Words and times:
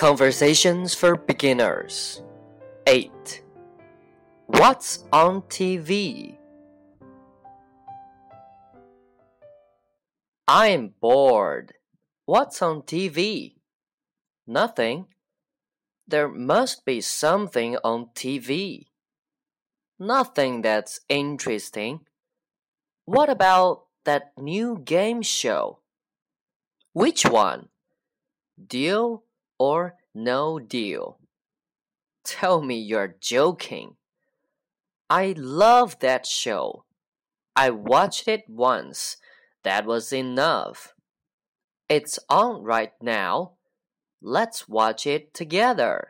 Conversations 0.00 0.94
for 0.94 1.14
Beginners 1.14 2.22
8. 2.86 3.44
What's 4.46 5.04
on 5.12 5.42
TV? 5.42 6.38
I'm 10.48 10.94
bored. 11.02 11.74
What's 12.24 12.62
on 12.62 12.80
TV? 12.80 13.56
Nothing. 14.46 15.04
There 16.08 16.28
must 16.28 16.86
be 16.86 17.02
something 17.02 17.76
on 17.84 18.06
TV. 18.14 18.86
Nothing 19.98 20.62
that's 20.62 21.00
interesting. 21.10 22.06
What 23.04 23.28
about 23.28 23.84
that 24.06 24.32
new 24.38 24.80
game 24.82 25.20
show? 25.20 25.80
Which 26.94 27.26
one? 27.26 27.68
Deal 28.56 29.24
or 29.60 29.94
no 30.14 30.58
deal? 30.58 31.18
Tell 32.24 32.62
me 32.62 32.78
you're 32.78 33.14
joking. 33.20 33.96
I 35.10 35.34
love 35.36 35.98
that 36.00 36.26
show. 36.26 36.84
I 37.54 37.68
watched 37.70 38.26
it 38.26 38.44
once. 38.48 39.18
That 39.62 39.84
was 39.84 40.12
enough. 40.12 40.94
It's 41.88 42.18
on 42.30 42.62
right 42.62 42.92
now. 43.02 43.52
Let's 44.22 44.66
watch 44.66 45.06
it 45.06 45.34
together. 45.34 46.09